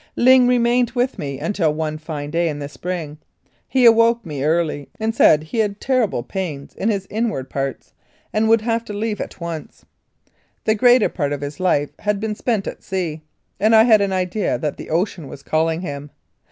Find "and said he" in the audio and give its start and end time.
4.99-5.59